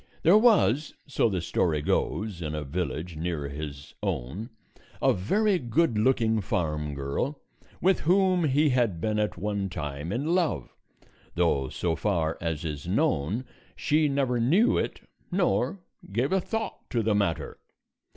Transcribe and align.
There 0.23 0.35
was, 0.35 0.95
so 1.05 1.29
the 1.29 1.41
story 1.41 1.83
goes, 1.83 2.41
in 2.41 2.55
a 2.55 2.63
village 2.63 3.17
near 3.17 3.47
his 3.49 3.93
own 4.01 4.49
a 4.99 5.13
very 5.13 5.59
good 5.59 5.95
looking 5.95 6.41
farm 6.41 6.95
girl 6.95 7.39
with 7.81 7.99
whom 7.99 8.45
he 8.45 8.69
had 8.69 8.99
been 8.99 9.19
at 9.19 9.37
one 9.37 9.69
time 9.69 10.11
in 10.11 10.33
love, 10.33 10.75
though 11.35 11.69
so 11.69 11.95
far 11.95 12.39
as 12.41 12.65
is 12.65 12.87
known, 12.87 13.45
she 13.75 14.09
never 14.09 14.39
knew 14.39 14.75
it 14.75 15.01
nor 15.31 15.79
gave 16.11 16.31
a 16.31 16.41
thought 16.41 16.89
to 16.89 17.03
the 17.03 17.13
matter. 17.13 17.59